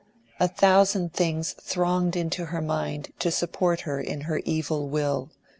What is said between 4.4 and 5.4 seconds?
evil will.